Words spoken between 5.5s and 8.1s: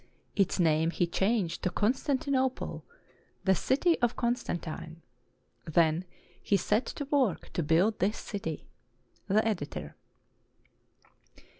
Then he set to work to build